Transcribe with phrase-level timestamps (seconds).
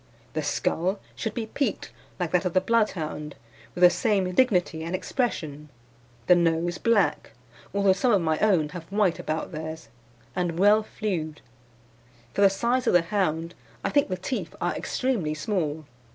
[0.33, 3.35] "The skull should be peaked like that of the Bloodhound,
[3.75, 5.69] with the same dignity and expression,
[6.25, 7.33] the nose black
[7.71, 9.89] (although some of my own have white about theirs),
[10.35, 11.41] and well flewed.
[12.33, 13.53] For the size of the hound
[13.83, 15.85] I think the teeth are extremely small.